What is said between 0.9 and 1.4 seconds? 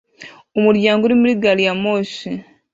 uri muri